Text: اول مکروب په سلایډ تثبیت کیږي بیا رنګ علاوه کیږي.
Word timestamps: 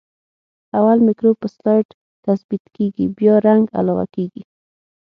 اول 0.77 0.97
مکروب 1.07 1.35
په 1.41 1.47
سلایډ 1.55 1.87
تثبیت 2.25 2.63
کیږي 2.75 3.05
بیا 3.17 3.35
رنګ 3.47 3.63
علاوه 3.79 4.05
کیږي. 4.15 4.43